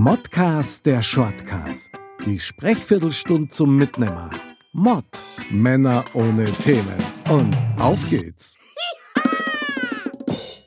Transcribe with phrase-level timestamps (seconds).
[0.00, 1.90] Modcast der Shortcast.
[2.24, 4.30] Die Sprechviertelstunde zum Mitnehmer.
[4.72, 5.04] Mod.
[5.50, 6.94] Männer ohne Themen.
[7.28, 8.56] Und auf geht's.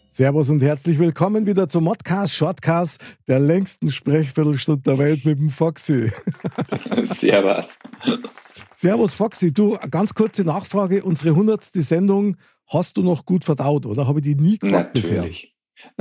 [0.09, 2.99] Servus und herzlich willkommen wieder zum Modcast Shortcast,
[3.29, 6.11] der längsten Sprechviertelstunde der Welt mit dem Foxy.
[7.05, 7.79] Servus.
[8.69, 11.05] Servus Foxy, du, ganz kurze Nachfrage.
[11.05, 12.35] Unsere hundertste Sendung
[12.67, 14.07] hast du noch gut verdaut, oder?
[14.07, 15.25] Habe ich die nie gefragt bisher?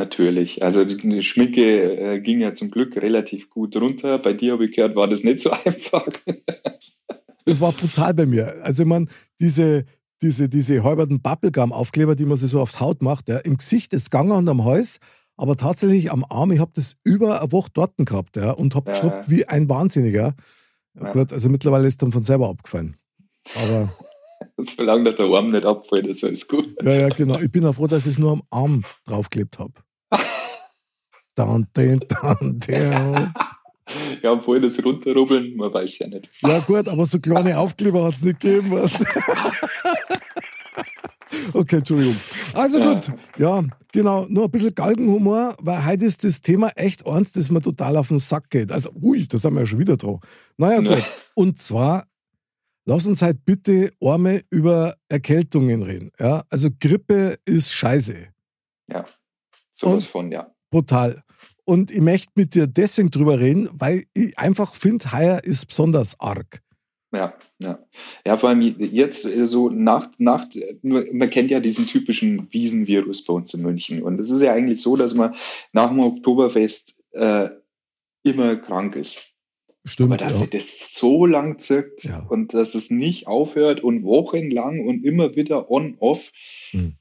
[0.01, 0.63] Natürlich.
[0.63, 4.19] Also die Schminke äh, ging ja zum Glück relativ gut runter.
[4.19, 6.07] Bei dir habe ich gehört, war das nicht so einfach.
[7.45, 8.55] Das war brutal bei mir.
[8.63, 9.07] Also meine,
[9.41, 9.85] diese,
[10.23, 13.93] diese, diese halberten Bubblegum-Aufkleber, die man sich so auf die Haut macht, ja, im Gesicht
[13.93, 15.01] ist gegangen und am Hals,
[15.37, 18.91] aber tatsächlich am Arm, ich habe das über eine Woche dort gehabt ja, und habe
[18.91, 18.93] Ja.
[18.99, 20.35] geschrubbt wie ein Wahnsinniger.
[20.99, 21.13] Ja.
[21.13, 22.97] Gut, also mittlerweile ist dann von selber abgefallen.
[23.55, 23.91] Aber
[24.67, 26.75] Solange der Arm nicht abfällt, ist alles gut.
[26.83, 27.39] ja, ja, genau.
[27.39, 29.75] Ich bin auch froh, dass ich es nur am Arm draufgeklebt habe.
[31.35, 33.35] Dann, dann, dann, dann.
[34.23, 36.29] Ja, obwohl das runterrubbeln, man weiß ja nicht.
[36.43, 38.71] Ja, gut, aber so kleine Aufkleber hat es nicht gegeben.
[38.73, 38.95] Was?
[41.55, 42.17] okay, Entschuldigung.
[42.55, 42.95] Also Ja.
[42.95, 47.51] gut, ja, genau, nur ein bisschen Galgenhumor, weil heute ist das Thema echt ernst, das
[47.51, 48.71] mir total auf den Sack geht.
[48.71, 50.21] Also, ui, da sind wir ja schon wieder dran.
[50.57, 50.95] Naja, Ja.
[50.97, 51.05] gut.
[51.35, 52.05] Und zwar,
[52.85, 56.11] lass uns halt bitte Arme über Erkältungen reden.
[56.19, 56.43] Ja?
[56.49, 58.29] Also, Grippe ist scheiße.
[58.89, 59.05] Ja,
[59.71, 60.51] sowas Und- von, ja.
[60.71, 61.23] Brutal.
[61.65, 66.19] Und ich möchte mit dir deswegen drüber reden, weil ich einfach finde, heuer ist besonders
[66.19, 66.63] arg.
[67.13, 67.79] Ja, ja.
[68.25, 70.47] Ja, vor allem jetzt äh, so nach, nach,
[70.83, 74.03] man kennt ja diesen typischen Wiesenvirus bei uns in München.
[74.03, 75.35] Und es ist ja eigentlich so, dass man
[75.73, 77.51] nach dem Oktoberfest äh,
[78.23, 79.33] immer krank ist.
[79.85, 80.11] Stimmt.
[80.11, 80.47] Aber dass ja.
[80.47, 82.27] das so lang zirkt Ja.
[82.29, 86.31] und dass es nicht aufhört und wochenlang und immer wieder on-off.
[86.71, 86.97] Hm.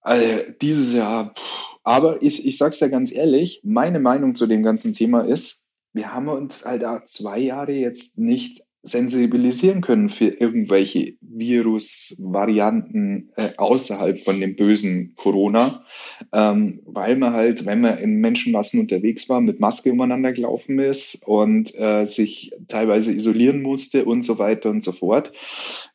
[0.00, 0.26] Also
[0.60, 1.71] dieses Jahr, pff.
[1.82, 6.14] Aber ich, ich sag's ja ganz ehrlich, meine Meinung zu dem ganzen Thema ist, wir
[6.14, 14.18] haben uns halt da zwei Jahre jetzt nicht sensibilisieren können für irgendwelche Virusvarianten äh, außerhalb
[14.18, 15.84] von dem bösen Corona,
[16.32, 21.22] ähm, weil man halt, wenn man in Menschenmassen unterwegs war, mit Maske umeinander gelaufen ist
[21.28, 25.32] und äh, sich teilweise isolieren musste und so weiter und so fort.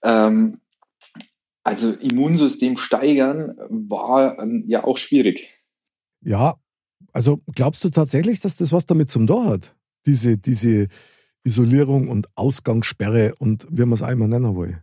[0.02, 0.62] Ähm,
[1.64, 5.57] also Immunsystem steigern war ähm, ja auch schwierig.
[6.28, 6.56] Ja,
[7.14, 9.76] also glaubst du tatsächlich, dass das was damit zum Tor hat?
[10.06, 10.88] Diese, diese
[11.46, 14.82] Isolierung und Ausgangssperre und wie man es einmal nennen will.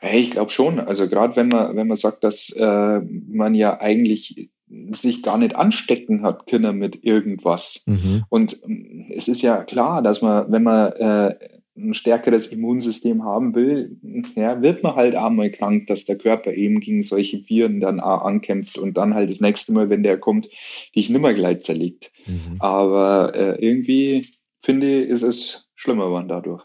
[0.00, 0.80] Hey, ich glaube schon.
[0.80, 4.50] Also gerade wenn man, wenn man sagt, dass äh, man ja eigentlich
[4.90, 7.84] sich gar nicht anstecken hat können mit irgendwas.
[8.28, 11.36] Und ähm, es ist ja klar, dass man, wenn man äh,
[11.76, 13.98] ein stärkeres Immunsystem haben will,
[14.36, 18.22] ja, wird man halt einmal krank, dass der Körper eben gegen solche Viren dann auch
[18.22, 20.48] ankämpft und dann halt das nächste Mal, wenn der kommt,
[20.94, 22.12] dich nimmer gleich zerlegt.
[22.58, 24.26] Aber äh, irgendwie
[24.62, 26.62] finde ich, ist es schlimmer geworden dadurch.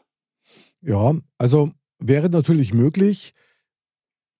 [0.81, 1.69] Ja, also
[1.99, 3.33] wäre natürlich möglich.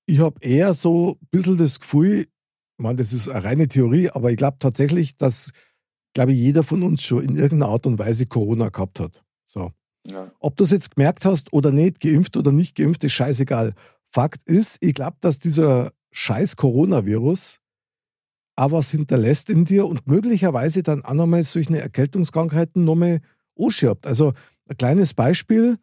[0.05, 4.09] Ich habe eher so ein bisschen das Gefühl, ich meine, das ist eine reine Theorie,
[4.09, 5.51] aber ich glaube tatsächlich, dass,
[6.13, 9.23] glaube ich, jeder von uns schon in irgendeiner Art und Weise Corona gehabt hat.
[9.45, 9.71] So.
[10.39, 13.73] Ob du es jetzt gemerkt hast oder nicht, geimpft oder nicht geimpft, ist scheißegal.
[14.03, 17.59] Fakt ist, ich glaube, dass dieser scheiß Coronavirus
[18.55, 23.21] auch was hinterlässt in dir und möglicherweise dann auch nochmal solche Erkältungskrankheiten nochmal
[23.57, 24.07] anschirbt.
[24.07, 24.33] Also
[24.67, 25.77] ein kleines Beispiel,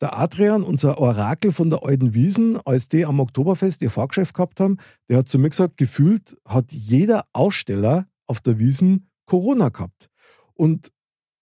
[0.00, 4.60] der Adrian, unser Orakel von der Alten Wiesen, als die am Oktoberfest ihr Fahrgeschäft gehabt
[4.60, 10.08] haben, der hat zu mir gesagt, gefühlt hat jeder Aussteller auf der Wiesen Corona gehabt.
[10.54, 10.90] Und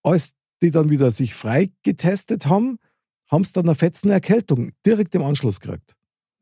[0.03, 2.77] als die dann wieder sich frei getestet haben,
[3.29, 5.95] haben sie dann eine fetzende Erkältung direkt im Anschluss gekriegt.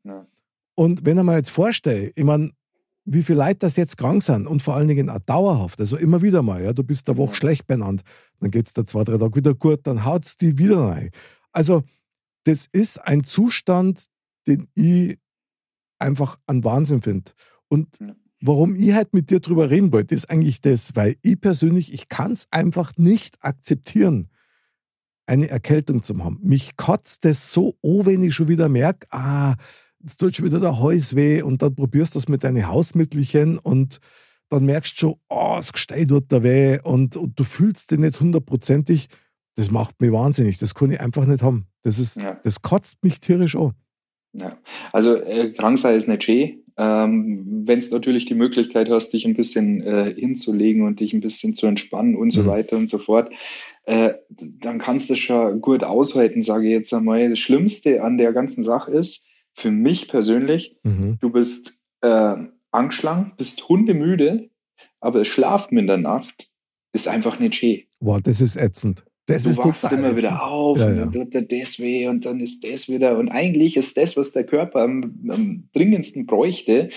[0.04, 0.26] Ja.
[0.74, 2.50] Und wenn ich mir jetzt vorstelle, ich meine,
[3.04, 6.22] wie viele Leute das jetzt krank sind und vor allen Dingen auch dauerhaft, also immer
[6.22, 8.02] wieder mal, ja, du bist eine Woche schlecht benannt,
[8.40, 11.10] dann geht es da zwei, drei Tage wieder gut, dann haut es die wieder rein.
[11.52, 11.82] Also,
[12.44, 14.06] das ist ein Zustand,
[14.46, 15.18] den ich
[15.98, 17.32] einfach an Wahnsinn finde.
[17.68, 18.14] Und Ja.
[18.40, 22.08] Warum ich halt mit dir drüber reden wollte, ist eigentlich das, weil ich persönlich, ich
[22.08, 24.28] kann es einfach nicht akzeptieren,
[25.26, 26.38] eine Erkältung zu haben.
[26.42, 29.54] Mich kotzt das so an, wenn ich schon wieder merke, ah,
[30.00, 33.58] jetzt tut schon wieder der Hals weh und dann probierst du das mit deinen Hausmittelchen
[33.58, 33.98] und
[34.48, 37.98] dann merkst du schon, oh, das Gestein tut da weh und, und du fühlst dich
[37.98, 39.08] nicht hundertprozentig.
[39.56, 40.58] Das macht mich wahnsinnig.
[40.58, 41.66] Das kann ich einfach nicht haben.
[41.82, 42.38] Das, ist, ja.
[42.42, 43.72] das kotzt mich tierisch an.
[44.32, 44.56] Ja.
[44.92, 46.62] Also äh, krank sei es nicht schön.
[46.78, 51.20] Ähm, Wenn es natürlich die Möglichkeit hast, dich ein bisschen äh, hinzulegen und dich ein
[51.20, 52.46] bisschen zu entspannen und so mhm.
[52.46, 53.30] weiter und so fort,
[53.84, 57.28] äh, dann kannst du es schon gut aushalten, sage ich jetzt einmal.
[57.28, 61.18] Das Schlimmste an der ganzen Sache ist, für mich persönlich, mhm.
[61.20, 62.36] du bist äh,
[62.70, 64.50] angeschlagen, bist hundemüde,
[65.00, 66.52] aber es schlaft in der Nacht
[66.92, 67.82] ist einfach nicht schön.
[68.00, 69.04] Boah, das ist ätzend.
[69.28, 71.02] Das du ist wachst immer wieder auf ja, ja.
[71.02, 73.18] und dann tut dir das weh und dann ist das wieder.
[73.18, 76.88] Und eigentlich ist das, was der Körper am, am dringendsten bräuchte,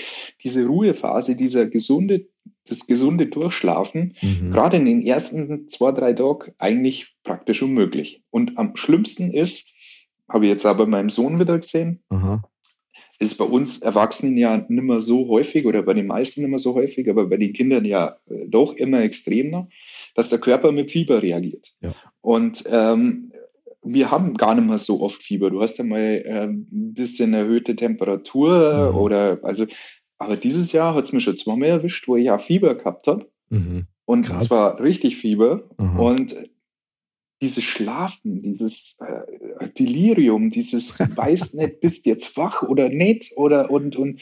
[0.41, 2.25] diese Ruhephase, dieser gesunde,
[2.65, 4.51] das gesunde Durchschlafen, mhm.
[4.51, 8.23] gerade in den ersten zwei, drei Tagen eigentlich praktisch unmöglich.
[8.29, 9.71] Und am schlimmsten ist,
[10.29, 12.41] habe ich jetzt aber meinem Sohn wieder gesehen, Aha
[13.21, 16.57] ist bei uns Erwachsenen ja nicht mehr so häufig oder bei den meisten nicht mehr
[16.57, 19.69] so häufig, aber bei den Kindern ja äh, doch immer extremer,
[20.15, 21.75] dass der Körper mit Fieber reagiert.
[21.81, 21.93] Ja.
[22.21, 23.31] Und ähm,
[23.83, 25.49] wir haben gar nicht mehr so oft Fieber.
[25.49, 28.97] Du hast ja mal äh, ein bisschen erhöhte Temperatur mhm.
[28.97, 29.65] oder also,
[30.17, 33.27] aber dieses Jahr hat es mich schon zweimal erwischt, wo ich ja Fieber gehabt habe.
[33.49, 33.87] Mhm.
[34.05, 35.69] Und zwar richtig Fieber.
[35.79, 35.99] Mhm.
[35.99, 36.35] Und
[37.41, 43.95] dieses Schlafen, dieses äh, Delirium, dieses weiß nicht, bist jetzt wach oder nicht oder und
[43.95, 44.21] und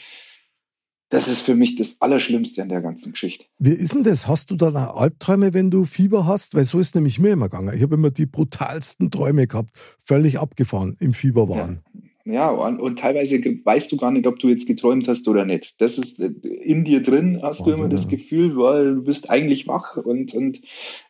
[1.10, 3.44] das ist für mich das Allerschlimmste an der ganzen Geschichte.
[3.58, 4.26] Wie ist denn das?
[4.26, 6.54] Hast du da Albträume, wenn du Fieber hast?
[6.54, 7.76] Weil so ist nämlich mir immer gegangen.
[7.76, 9.70] Ich habe immer die brutalsten Träume gehabt,
[10.02, 11.82] völlig abgefahren im Fieber waren.
[11.84, 12.00] Ja.
[12.26, 15.80] Ja, und, und, teilweise weißt du gar nicht, ob du jetzt geträumt hast oder nicht.
[15.80, 19.30] Das ist äh, in dir drin, hast Wahnsinn, du immer das Gefühl, weil du bist
[19.30, 20.60] eigentlich wach und, und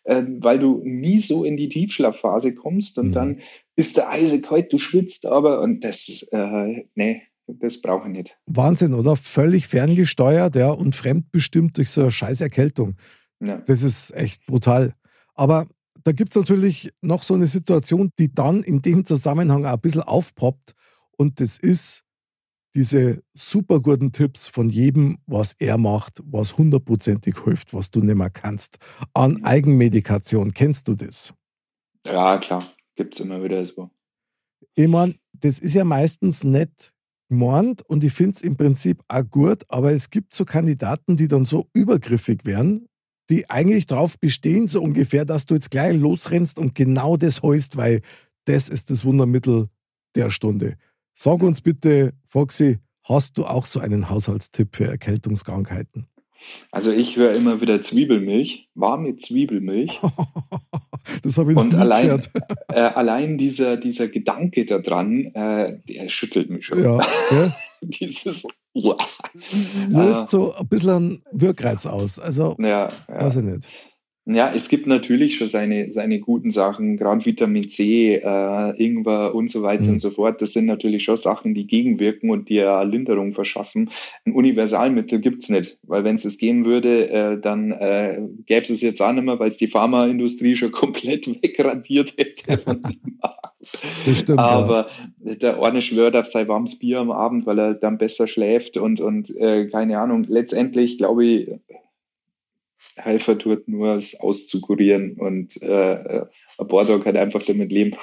[0.05, 3.13] äh, weil du nie so in die Tiefschlafphase kommst und mhm.
[3.13, 3.41] dann
[3.77, 7.23] ist der Eise kalt, du schwitzt aber und das, äh, nee,
[7.59, 8.39] das brauche ich nicht.
[8.47, 9.17] Wahnsinn, oder?
[9.17, 12.97] Völlig ferngesteuert, ja, und fremdbestimmt durch so eine scheiß Erkältung.
[13.41, 13.59] Ja.
[13.59, 14.95] Das ist echt brutal.
[15.35, 15.67] Aber
[16.05, 19.81] da gibt es natürlich noch so eine Situation, die dann in dem Zusammenhang auch ein
[19.81, 20.75] bisschen aufpoppt.
[21.17, 22.05] Und das ist
[22.75, 28.17] diese super guten Tipps von jedem, was er macht, was hundertprozentig hilft, was du nicht
[28.17, 28.79] mehr kannst.
[29.13, 29.45] An.
[29.45, 31.35] Eigenmedikation, kennst du das?
[32.07, 32.65] Ja, klar,
[32.95, 33.91] gibt es immer wieder so.
[34.75, 36.95] Ich meine, das ist ja meistens nicht
[37.31, 41.29] gemeint und ich finde es im Prinzip auch gut, aber es gibt so Kandidaten, die
[41.29, 42.87] dann so übergriffig werden,
[43.31, 47.77] die eigentlich darauf bestehen, so ungefähr, dass du jetzt gleich losrennst und genau das holst,
[47.77, 48.03] weil
[48.45, 49.69] das ist das Wundermittel
[50.17, 50.77] der Stunde.
[51.15, 56.07] Sag uns bitte, Foxy, hast du auch so einen Haushaltstipp für Erkältungskrankheiten?
[56.71, 60.01] Also ich höre immer wieder Zwiebelmilch, warme Zwiebelmilch.
[61.23, 62.21] das habe ich noch Und allein.
[62.73, 66.85] Äh, allein dieser, dieser Gedanke daran, äh, der schüttelt mich schon.
[66.85, 67.01] Ja,
[67.33, 67.57] ja.
[67.81, 68.47] Dieses
[69.89, 72.21] Löst so ein bisschen einen Wirkreiz aus.
[72.21, 72.91] Also, ja, ja.
[73.09, 73.69] weiß ich nicht.
[74.33, 79.51] Ja, es gibt natürlich schon seine, seine guten Sachen, gerade Vitamin C, äh, Ingwer und
[79.51, 79.91] so weiter mhm.
[79.91, 80.41] und so fort.
[80.41, 83.91] Das sind natürlich schon Sachen, die gegenwirken und die ja Linderung verschaffen.
[84.25, 88.71] Ein Universalmittel gibt's nicht, weil wenn es es geben würde, äh, dann äh, gäbe es
[88.71, 92.61] es jetzt auch nicht mehr, weil es die Pharmaindustrie schon komplett wegradiert hätte.
[94.15, 94.89] Stimmt, Aber
[95.25, 95.35] ja.
[95.35, 99.01] der eine schwört auf sein warmes Bier am Abend, weil er dann besser schläft und,
[99.01, 100.25] und äh, keine Ahnung.
[100.29, 101.49] Letztendlich, glaube ich,
[103.05, 106.25] Helfer tut, nur es auszukurieren und äh,
[106.59, 107.97] ein Bordog halt einfach damit leben.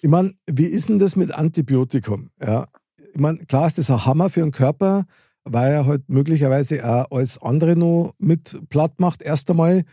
[0.00, 2.30] Ich meine, wie ist denn das mit Antibiotikum?
[2.40, 2.66] Ja,
[3.12, 5.06] ich meine, klar ist das ein Hammer für den Körper,
[5.44, 9.22] weil er halt möglicherweise auch alles andere noch mit platt macht.
[9.22, 9.84] Erst einmal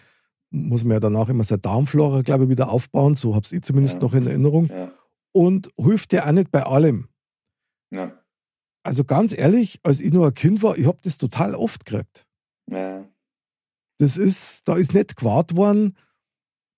[0.49, 3.15] muss man ja danach immer seine Darmflora, glaube ich, wieder aufbauen.
[3.15, 4.01] So habe ich zumindest ja.
[4.01, 4.67] noch in Erinnerung.
[4.67, 4.91] Ja.
[5.33, 7.07] Und hilft dir auch nicht bei allem.
[7.91, 8.11] Ja.
[8.83, 12.25] Also ganz ehrlich, als ich nur ein Kind war, ich habe das total oft gekriegt.
[12.69, 13.05] Ja.
[14.01, 15.96] Das ist, da ist nicht gewahrt worden,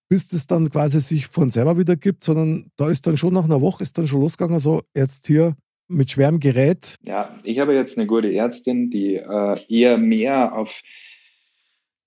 [0.09, 3.45] bis das dann quasi sich von selber wieder gibt, sondern da ist dann schon nach
[3.45, 5.55] einer Woche ist dann schon losgegangen, so jetzt hier
[5.87, 6.97] mit schwerem Gerät.
[7.01, 10.81] Ja, ich habe jetzt eine gute Ärztin, die äh, eher mehr auf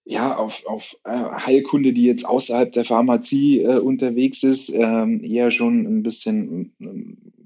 [0.04, 5.50] ja, auf, auf äh, Heilkunde, die jetzt außerhalb der Pharmazie äh, unterwegs ist, ähm, eher
[5.50, 6.74] schon ein bisschen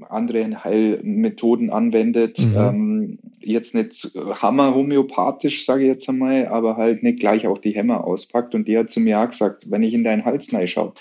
[0.09, 2.39] andere Heilmethoden anwendet.
[2.39, 2.57] Mhm.
[2.57, 7.71] Ähm, jetzt nicht hammer homöopathisch, sage ich jetzt einmal, aber halt nicht gleich auch die
[7.71, 8.55] Hämmer auspackt.
[8.55, 10.93] Und die hat zu mir auch gesagt, wenn ich in deinen Hals schaue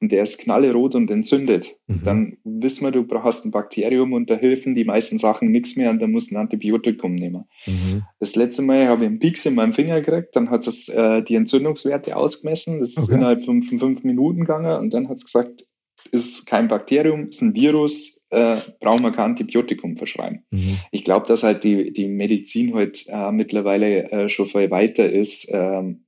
[0.00, 2.02] und der ist knallerot und entzündet, mhm.
[2.04, 5.90] dann wissen wir, du hast ein Bakterium und da helfen die meisten Sachen nichts mehr
[5.90, 7.44] und dann musst du ein Antibiotikum nehmen.
[7.66, 8.02] Mhm.
[8.20, 11.22] Das letzte Mal habe ich einen Pieks in meinem Finger gekriegt, dann hat es äh,
[11.22, 13.04] die Entzündungswerte ausgemessen, das okay.
[13.04, 15.67] ist innerhalb von, von fünf Minuten gegangen und dann hat es gesagt,
[16.10, 20.44] ist kein Bakterium, ist ein Virus, äh, brauchen wir kein Antibiotikum verschreiben.
[20.50, 20.78] Mhm.
[20.90, 25.48] Ich glaube, dass halt die, die Medizin heute äh, mittlerweile äh, schon viel weiter ist
[25.52, 26.04] ähm,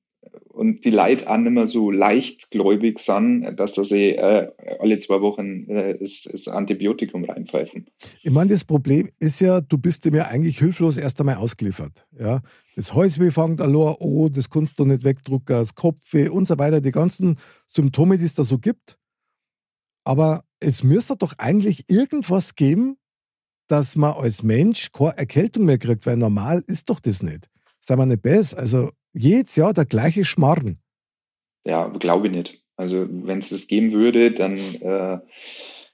[0.49, 5.69] und die Leute auch nicht mehr so leichtgläubig sind, dass sie äh, alle zwei Wochen
[5.71, 7.87] äh, das, das, Antibiotikum reinpfeifen.
[8.23, 12.07] Ich meine, das Problem ist ja, du bist dem ja eigentlich hilflos erst einmal ausgeliefert.
[12.19, 12.41] Ja?
[12.77, 16.81] Das Halsweh fängt an, oh, das kannst du nicht wegdrucken, das Kopfweh und so weiter,
[16.81, 19.00] die ganzen Symptome, die es da so gibt.
[20.11, 22.97] Aber es müsste doch eigentlich irgendwas geben,
[23.69, 27.49] dass man als Mensch keine Erkältung mehr kriegt, weil normal ist doch das nicht.
[27.79, 28.59] Sei mal nicht besser.
[28.59, 30.81] Also jedes Jahr der gleiche Schmarrn.
[31.65, 32.61] Ja, glaube ich nicht.
[32.75, 35.19] Also wenn es das geben würde, dann, äh,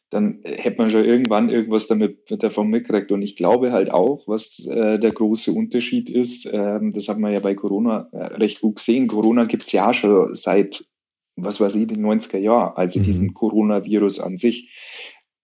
[0.08, 3.12] dann hätte man schon irgendwann irgendwas damit davon mitgekriegt.
[3.12, 7.34] Und ich glaube halt auch, was äh, der große Unterschied ist, äh, das hat man
[7.34, 9.08] ja bei Corona äh, recht gut gesehen.
[9.08, 10.86] Corona gibt es ja schon seit,
[11.36, 13.04] was weiß ich, den 90er Jahren, also mhm.
[13.04, 14.70] diesen Coronavirus an sich.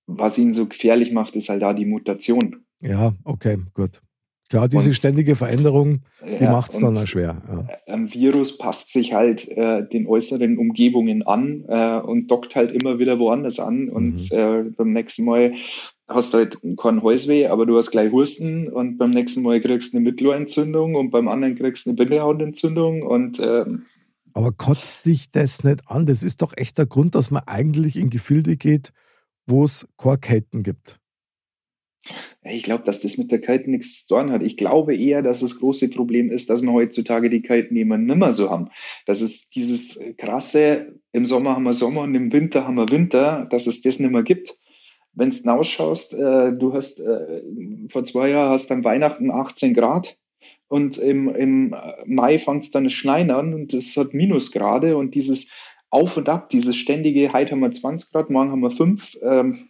[0.07, 2.65] Was ihn so gefährlich macht, ist halt da die Mutation.
[2.81, 4.03] Ja, okay, gut.
[4.53, 7.41] Klar, diese und, ständige Veränderung, die ja, macht es dann auch schwer.
[7.49, 7.95] Ja.
[7.95, 12.99] Ein Virus passt sich halt äh, den äußeren Umgebungen an äh, und dockt halt immer
[12.99, 13.89] wieder woanders an.
[13.89, 14.39] Und mhm.
[14.39, 15.55] äh, beim nächsten Mal
[16.07, 19.95] hast du halt keinen Halsweh, aber du hast gleich Husten und beim nächsten Mal kriegst
[19.95, 23.87] du eine Mittelohrentzündung und beim anderen kriegst du eine Bindehautentzündung und ähm,
[24.35, 26.07] aber kotzt dich das nicht an?
[26.07, 28.93] Das ist doch echt der Grund, dass man eigentlich in Gefilde geht,
[29.47, 31.01] wo es Korkeiten gibt.
[32.43, 34.43] Ich glaube, dass das mit der Kälte nichts zu tun hat.
[34.43, 38.51] Ich glaube eher, dass das große Problem ist, dass wir heutzutage die Kaltnehmer nimmer so
[38.51, 38.71] haben.
[39.07, 43.47] Das ist dieses krasse, im Sommer haben wir Sommer und im Winter haben wir Winter,
[43.51, 44.57] dass es das nicht mehr gibt.
[45.15, 47.43] Wenn du hinausschaust, äh, du hast äh,
[47.89, 50.19] vor zwei Jahren hast dann Weihnachten 18 Grad
[50.73, 51.75] und im, im
[52.07, 55.53] Mai fängt es dann das Schneien an und es hat Minusgrade und dieses
[55.91, 59.69] Auf und Ab, dieses ständige, heute haben wir 20 Grad, morgen haben wir 5, ähm,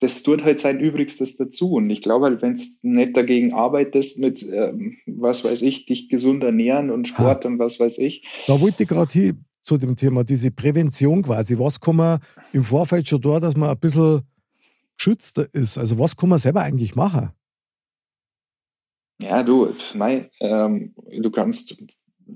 [0.00, 1.74] das tut halt sein Übrigstes dazu.
[1.74, 6.08] Und ich glaube halt, wenn du nicht dagegen arbeitest mit, ähm, was weiß ich, dich
[6.08, 7.48] gesund ernähren und Sport ha.
[7.48, 8.26] und was weiß ich.
[8.46, 11.58] Da wollte ich gerade hier zu dem Thema, diese Prävention quasi.
[11.58, 12.20] Was kann man
[12.54, 14.22] im Vorfeld schon da, dass man ein bisschen
[14.96, 15.76] geschützter ist?
[15.76, 17.32] Also was kann man selber eigentlich machen?
[19.20, 21.84] Ja, du, nein, ähm, du kannst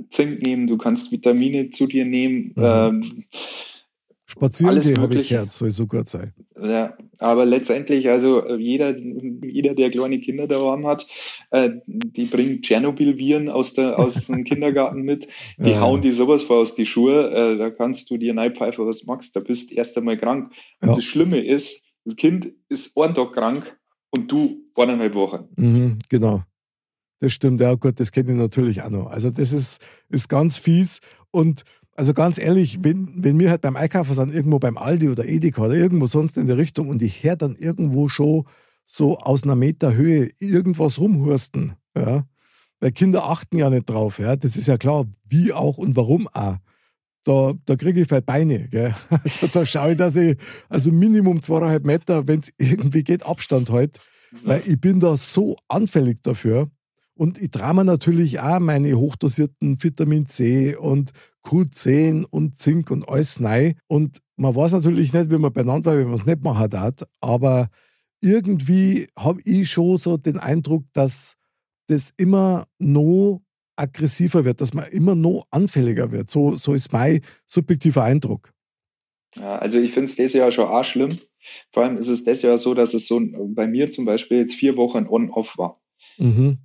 [0.08, 2.52] Zink nehmen, du kannst Vitamine zu dir nehmen.
[2.56, 2.62] Mhm.
[2.64, 3.24] Ähm,
[4.26, 6.32] Spazieren gehen, habe ich gehört, soll so gut sein.
[6.58, 11.06] Ja, aber letztendlich, also äh, jeder, jeder, der kleine Kinder daheim hat,
[11.50, 15.80] äh, die bringen Tschernobyl-Viren aus, der, aus dem Kindergarten mit, die ja.
[15.80, 19.36] hauen die sowas vor aus die Schuhe, äh, da kannst du dir pfeifen, was magst,
[19.36, 20.50] da bist du erst einmal krank.
[20.80, 20.94] Und ja.
[20.94, 23.76] das Schlimme ist, das Kind ist einen Tag krank
[24.10, 25.48] und du eineinhalb Wochen.
[25.56, 26.42] Mhm, genau.
[27.22, 29.06] Das stimmt, ja gut, das kenne ich natürlich auch noch.
[29.06, 30.98] Also das ist, ist ganz fies
[31.30, 31.62] und
[31.94, 35.62] also ganz ehrlich, wenn, wenn wir halt beim Einkaufen sind, irgendwo beim Aldi oder Edeka
[35.62, 38.42] oder irgendwo sonst in der Richtung und ich höre dann irgendwo schon
[38.86, 42.26] so aus einer Meter Höhe irgendwas rumhursten, ja,
[42.80, 46.26] weil Kinder achten ja nicht drauf, ja, das ist ja klar, wie auch und warum
[46.26, 46.56] auch.
[47.22, 48.96] Da, da kriege ich halt Beine, gell?
[49.22, 50.36] Also da schaue ich, dass ich,
[50.68, 54.00] also Minimum zweieinhalb Meter, wenn es irgendwie geht, Abstand halt,
[54.42, 56.68] weil ich bin da so anfällig dafür.
[57.22, 61.12] Und ich trage mir natürlich auch meine hochdosierten Vitamin C und
[61.44, 63.78] Q10 und Zink und alles rein.
[63.86, 66.94] Und man weiß natürlich nicht, wie man benannt war, wenn man es nicht machen darf.
[67.20, 67.68] Aber
[68.20, 71.34] irgendwie habe ich schon so den Eindruck, dass
[71.86, 73.40] das immer noch
[73.76, 76.28] aggressiver wird, dass man immer noch anfälliger wird.
[76.28, 78.52] So, so ist mein subjektiver Eindruck.
[79.36, 81.16] Ja, also ich finde es das Jahr schon auch schlimm.
[81.70, 83.20] Vor allem ist es das Jahr so, dass es so
[83.54, 85.80] bei mir zum Beispiel jetzt vier Wochen on-off war.
[86.18, 86.58] Mhm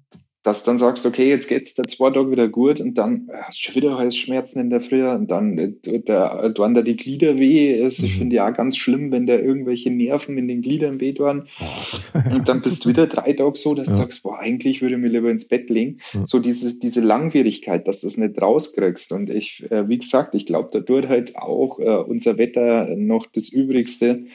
[0.44, 3.58] dass dann sagst, okay, jetzt geht es der zwei Tage wieder gut und dann hast
[3.58, 7.38] du schon wieder Halsschmerzen in der Früh und dann äh, da, tun da die Glieder
[7.38, 7.74] weh.
[7.82, 8.06] Es, mhm.
[8.06, 11.48] Ich finde ja ganz schlimm, wenn da irgendwelche Nerven in den Gliedern weh tun.
[11.60, 13.94] Oh, und dann bist du wieder drei Tage so, dass ja.
[13.96, 15.98] du sagst, boah, eigentlich würde ich mir lieber ins Bett legen.
[16.14, 16.26] Ja.
[16.26, 19.12] So diese, diese Langwierigkeit, dass du es nicht rauskriegst.
[19.12, 23.26] Und ich, äh, wie gesagt, ich glaube, da tut halt auch äh, unser Wetter noch
[23.26, 24.26] das Übrigste,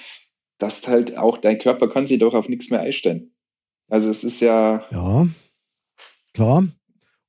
[0.59, 3.31] dass halt auch dein Körper kann sich doch auf nichts mehr einstellen.
[3.89, 4.85] Also es ist ja.
[4.91, 5.27] Ja
[6.33, 6.65] Klar.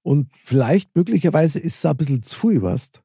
[0.02, 3.02] Und vielleicht möglicherweise ist es ein bisschen zu viel, weißt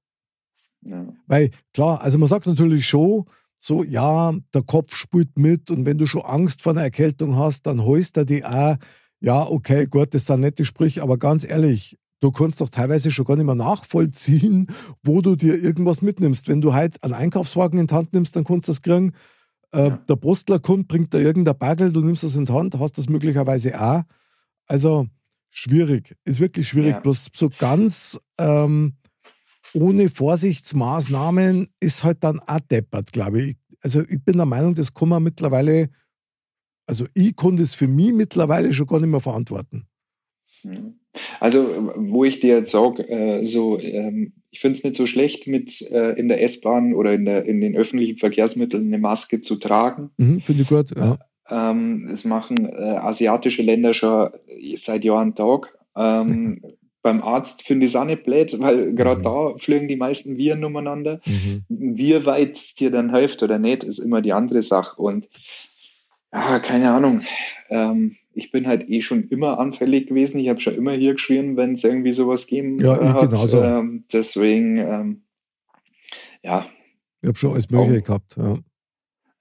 [0.83, 1.07] ja.
[1.27, 3.25] Weil, klar, also man sagt natürlich schon,
[3.57, 7.67] so, ja, der Kopf spielt mit und wenn du schon Angst vor einer Erkältung hast,
[7.67, 8.77] dann holst du die auch.
[9.21, 13.25] Ja, okay, gut, das sind nette Sprüche, aber ganz ehrlich, du kannst doch teilweise schon
[13.25, 14.69] gar nicht mehr nachvollziehen,
[15.03, 16.47] wo du dir irgendwas mitnimmst.
[16.47, 19.13] Wenn du halt einen Einkaufswagen in die Hand nimmst, dann kannst du das kriegen.
[19.73, 19.97] Äh, ja.
[20.09, 23.09] Der Postler kommt, bringt da irgendein Bagel, du nimmst das in die Hand, hast das
[23.09, 24.03] möglicherweise auch.
[24.67, 25.09] Also,
[25.59, 26.15] schwierig.
[26.25, 26.93] Ist wirklich schwierig.
[26.93, 27.01] Ja.
[27.01, 28.95] Bloß so ganz ähm,
[29.75, 33.57] ohne Vorsichtsmaßnahmen ist halt dann auch deppert, glaube ich.
[33.83, 35.91] also ich bin der Meinung, das kann man mittlerweile,
[36.87, 39.87] also ich kann das für mich mittlerweile schon gar nicht mehr verantworten.
[40.65, 40.95] Mhm.
[41.41, 45.47] Also, wo ich dir jetzt sage, äh, so, ähm, ich finde es nicht so schlecht,
[45.47, 49.57] mit äh, in der S-Bahn oder in, der, in den öffentlichen Verkehrsmitteln eine Maske zu
[49.57, 50.11] tragen.
[50.17, 51.19] Mhm, finde ich gut, ja.
[51.51, 54.31] Ähm, es machen äh, asiatische Länder schon
[54.75, 55.75] seit Jahren Tag.
[55.97, 56.63] Ähm,
[57.03, 59.25] beim Arzt finde ich es auch nicht blöd, weil gerade mhm.
[59.25, 61.21] da fliegen die meisten Viren umeinander.
[61.25, 61.65] Mhm.
[61.69, 65.01] Wie weit es dir dann hilft oder nicht, ist immer die andere Sache.
[65.01, 65.29] Und
[66.33, 67.23] ja, keine Ahnung.
[67.71, 70.39] Ähm, ich bin halt eh schon immer anfällig gewesen.
[70.41, 73.31] Ich habe schon immer hier geschrien, wenn es irgendwie sowas gegeben ja, ich hat.
[73.31, 73.63] Genauso.
[73.63, 75.23] Ähm, deswegen, ähm,
[76.43, 76.67] ja.
[77.23, 78.37] Ich habe schon alles Mögliche gehabt.
[78.37, 78.59] Ja.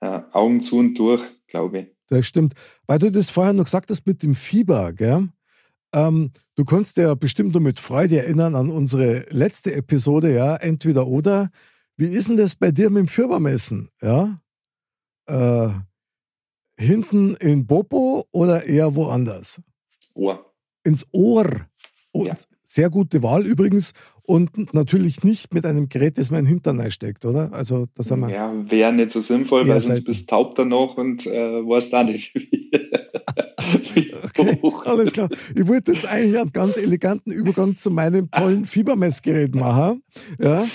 [0.02, 1.97] Ja, Augen zu und durch, glaube ich.
[2.08, 2.54] Das stimmt.
[2.86, 5.30] Weil du das vorher noch gesagt hast mit dem Fieber, gell?
[5.94, 10.56] Ähm, du kannst dir ja bestimmt nur mit Freude erinnern an unsere letzte Episode, ja,
[10.56, 11.50] entweder oder.
[11.96, 13.90] Wie ist denn das bei dir mit dem Fiebermessen?
[14.02, 14.38] Ja?
[15.28, 15.70] Äh,
[16.78, 19.62] hinten in Popo oder eher woanders?
[20.14, 20.54] Ohr.
[20.84, 21.68] Ins Ohr.
[22.14, 22.36] Ja.
[22.70, 23.94] Sehr gute Wahl übrigens.
[24.24, 27.54] Und natürlich nicht mit einem Gerät, das man in den Hintern einsteckt, oder?
[27.54, 28.30] Also, das haben wir.
[28.30, 31.94] Ja, wäre nicht so sinnvoll, weil sonst bist du taub dann noch und äh, weißt
[31.94, 32.36] da nicht,
[33.96, 35.30] wie, okay, alles klar.
[35.56, 40.04] Ich wollte jetzt eigentlich einen ganz eleganten Übergang zu meinem tollen Fiebermessgerät machen,
[40.38, 40.66] ja,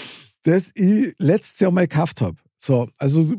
[0.44, 2.36] das ich letztes Jahr mal gekauft habe.
[2.56, 3.34] So, also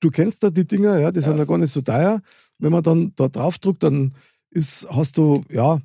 [0.00, 2.22] du kennst da die Dinger, ja, die sind ja gar nicht so teuer.
[2.58, 4.14] Wenn man dann da drauf drückt, dann
[4.50, 5.78] ist, hast du ja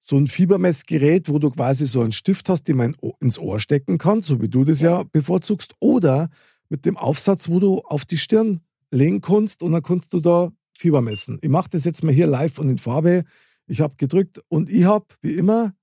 [0.00, 3.98] so ein Fiebermessgerät, wo du quasi so einen Stift hast, den man ins Ohr stecken
[3.98, 6.30] kann, so wie du das ja bevorzugst, oder
[6.68, 10.50] mit dem Aufsatz, wo du auf die Stirn legen kannst und dann kannst du da
[10.76, 11.38] Fieber messen.
[11.42, 13.24] Ich mache das jetzt mal hier live und in Farbe.
[13.66, 15.74] Ich habe gedrückt und ich habe, wie immer,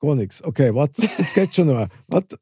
[0.00, 0.42] gar nichts.
[0.42, 1.88] Okay, warte, das geht schon noch.
[2.08, 2.38] Warte.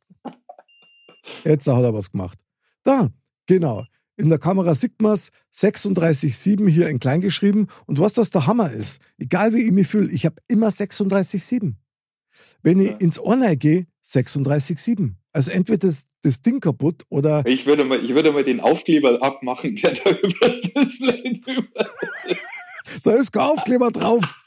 [1.45, 2.39] Jetzt hat er was gemacht.
[2.83, 3.11] Da,
[3.47, 3.85] genau.
[4.17, 7.67] In der Kamera sieht man es 36,7 hier in klein geschrieben.
[7.87, 11.75] Und was das der Hammer ist, egal wie ich mich fühle, ich habe immer 36,7.
[12.63, 12.97] Wenn ich ja.
[12.99, 15.15] ins Online gehe, 36,7.
[15.33, 17.45] Also entweder das, das, Ding kaputt oder.
[17.45, 21.87] Ich würde, mal, ich würde mal den Aufkleber abmachen, der da über das Display drüber
[23.03, 24.41] Da ist kein Aufkleber drauf.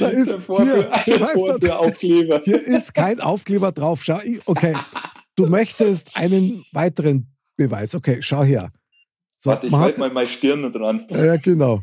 [0.00, 1.18] da ist hier, hier,
[1.60, 2.40] du, Aufkleber.
[2.44, 4.02] hier ist kein Aufkleber drauf.
[4.02, 4.74] Schau, okay,
[5.38, 7.94] du möchtest einen weiteren Beweis.
[7.94, 8.72] Okay, schau her.
[9.36, 11.06] So, Warte, ich halte mal meine Stirn dran.
[11.10, 11.82] Ja, genau.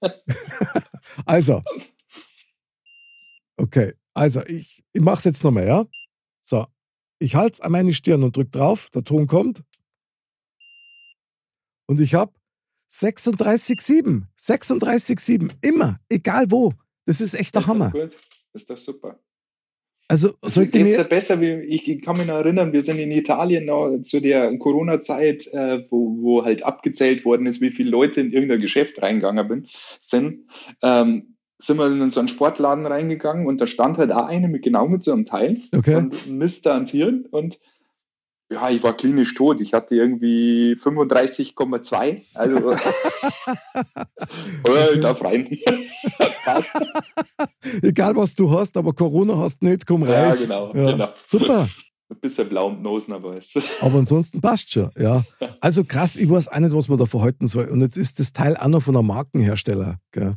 [1.26, 1.62] also.
[3.56, 5.84] Okay, also ich, ich mache es jetzt nochmal, ja?
[6.40, 6.66] So,
[7.18, 9.62] ich halte es an meine Stirn und drücke drauf, der Ton kommt.
[11.86, 12.32] Und ich habe
[12.90, 14.24] 36,7.
[14.38, 15.50] 36,7.
[15.60, 16.72] Immer, egal wo.
[17.04, 17.90] Das ist echt der das Hammer.
[17.90, 18.16] Gut.
[18.52, 19.18] Das ist doch super.
[20.06, 24.20] Also sollte mir besser, ich kann mich noch erinnern, wir sind in Italien noch zu
[24.20, 29.00] der Corona-Zeit, äh, wo, wo halt abgezählt worden ist, wie viele Leute in irgendein Geschäft
[29.00, 29.66] reingegangen
[30.00, 30.40] sind,
[30.82, 34.62] ähm, sind wir in so einen Sportladen reingegangen und da stand halt auch eine mit
[34.62, 35.94] genau mit so einem Teil okay.
[35.94, 37.58] und misst da ans Hirn und
[38.50, 39.60] ja, ich war klinisch tot.
[39.60, 42.22] Ich hatte irgendwie 35,2.
[42.34, 42.56] Also,
[44.64, 45.58] oder darf rein.
[46.44, 46.76] Passt.
[47.82, 50.12] Egal, was du hast, aber Corona hast nicht, komm rein.
[50.12, 50.72] Ja, genau.
[50.74, 50.90] Ja.
[50.92, 51.08] genau.
[51.24, 51.68] Super.
[52.10, 53.56] Ein bisschen blau im Nosen, aber ist.
[53.80, 55.24] Aber ansonsten passt schon, ja.
[55.60, 57.68] Also krass, ich weiß auch nicht, was man da verhalten soll.
[57.68, 59.98] Und jetzt ist das Teil auch noch von einem Markenhersteller.
[60.12, 60.34] Gell?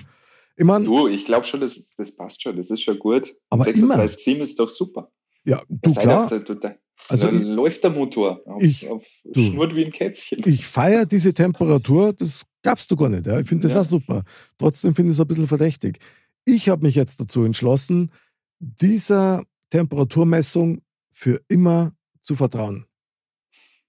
[0.55, 3.35] Ich mein, du, ich glaube schon, das, das passt schon, das ist schon gut.
[3.49, 4.41] Aber 36,7 immer.
[4.43, 5.11] ist doch super.
[5.43, 6.29] Ja, du klar.
[6.29, 6.77] Du, du,
[7.09, 10.43] also ich, läuft der Motor auf, ich, auf Schnurrt wie ein Kätzchen.
[10.45, 13.25] Ich feiere diese Temperatur, das gabst du gar nicht.
[13.25, 13.39] Ja?
[13.39, 13.81] Ich finde das ja.
[13.81, 14.23] auch super.
[14.57, 15.99] Trotzdem finde ich es ein bisschen verdächtig.
[16.45, 18.11] Ich habe mich jetzt dazu entschlossen,
[18.59, 20.81] dieser Temperaturmessung
[21.11, 22.85] für immer zu vertrauen.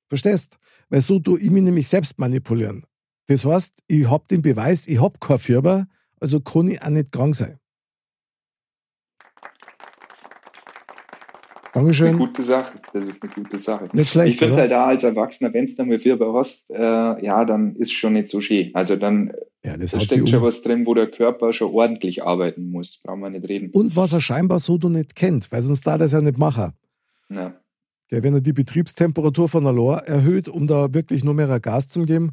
[0.08, 0.58] Verstehst?
[0.88, 2.84] Weil so tue ich mich nämlich selbst manipulieren.
[3.26, 5.86] Das heißt, ich habe den Beweis, ich habe kein Fieber,
[6.20, 7.57] also kann ich auch nicht krank sein.
[11.78, 12.08] Dankeschön.
[12.08, 12.78] Eine gute Sache.
[12.92, 13.88] Das ist eine gute Sache.
[13.92, 14.32] Nicht schlecht.
[14.32, 17.76] Ich finde halt da als Erwachsener, wenn es dann mal Fieber hast, äh, ja, dann
[17.76, 18.70] ist schon nicht so schön.
[18.74, 19.32] Also dann
[19.64, 23.02] ja, das da steckt schon was drin, wo der Körper schon ordentlich arbeiten muss.
[23.04, 23.70] Brauchen wir nicht reden.
[23.72, 26.72] Und was er scheinbar so du nicht kennt, weil sonst da das ja nicht machen.
[27.28, 27.54] Ja.
[28.10, 28.22] ja.
[28.22, 32.04] wenn er die Betriebstemperatur von der Lor erhöht, um da wirklich nur mehr Gas zu
[32.04, 32.32] geben.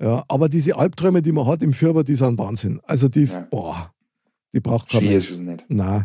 [0.00, 2.80] Ja, aber diese Albträume, die man hat im Fieber, die sind Wahnsinn.
[2.84, 3.46] Also die, ja.
[3.50, 3.92] boah,
[4.52, 5.30] die braucht kein Mensch.
[5.30, 5.64] ist es nicht.
[5.68, 6.04] Nein.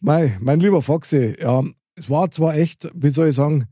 [0.00, 1.62] Mein, mein lieber Foxy, ja,
[1.94, 3.66] es war zwar echt, wie soll ich sagen,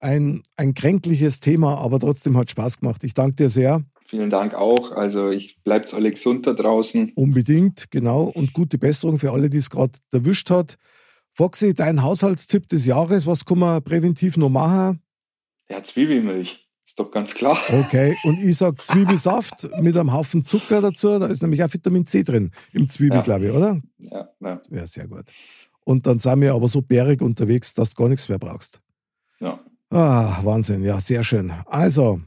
[0.00, 3.04] ein, ein kränkliches Thema, aber trotzdem hat Spaß gemacht.
[3.04, 3.82] Ich danke dir sehr.
[4.06, 4.92] Vielen Dank auch.
[4.92, 7.12] Also ich bleibt alle gesund da draußen.
[7.14, 8.24] Unbedingt, genau.
[8.34, 10.76] Und gute Besserung für alle, die es gerade erwischt hat.
[11.34, 15.02] Foxy, dein Haushaltstipp des Jahres, was kann man präventiv noch machen?
[15.68, 16.68] Ja, Zwiebelmilch.
[16.86, 17.58] Ist doch ganz klar.
[17.70, 21.18] Okay, und ich sag Zwiebelsaft mit einem Haufen Zucker dazu.
[21.18, 23.22] Da ist nämlich auch Vitamin C drin im Zwiebel, ja.
[23.22, 23.80] glaube ich, oder?
[23.98, 24.60] Ja, ja.
[24.70, 25.26] Ja, sehr gut.
[25.88, 28.78] Und dann sind wir aber so bärig unterwegs, dass du gar nichts mehr brauchst.
[29.40, 29.58] Ja.
[29.88, 31.50] Ah, Wahnsinn, ja, sehr schön.
[31.64, 32.20] Also,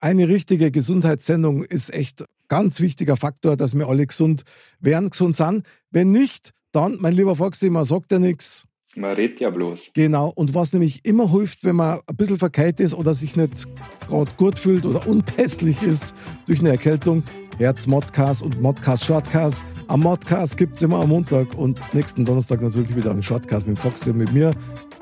[0.00, 4.44] eine richtige Gesundheitssendung ist echt ganz wichtiger Faktor, dass wir alle gesund
[4.80, 5.66] werden, gesund sind.
[5.90, 8.64] Wenn nicht, dann, mein lieber Foxy, man sagt ja nichts.
[8.98, 9.92] Man redet ja bloß.
[9.94, 10.32] Genau.
[10.34, 13.66] Und was nämlich immer hilft, wenn man ein bisschen verkeilt ist oder sich nicht
[14.08, 16.14] gerade gut fühlt oder unpässlich ist
[16.46, 17.22] durch eine Erkältung,
[17.58, 19.64] Herz Modcast und Modcast Shortcast.
[19.86, 23.78] Am Modcast gibt es immer am Montag und nächsten Donnerstag natürlich wieder einen Shortcast mit
[23.78, 24.50] Foxy und mit mir.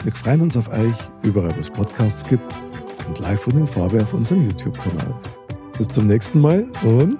[0.04, 2.54] Wir freuen uns auf euch, überall wo es Podcasts gibt
[3.08, 5.14] und live und in Farbe auf unserem YouTube-Kanal.
[5.78, 7.18] Bis zum nächsten Mal und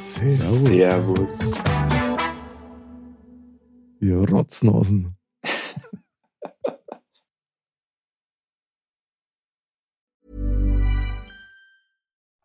[0.00, 0.66] Servus.
[0.66, 1.52] Servus.
[4.00, 5.21] Ihr Rotznasen.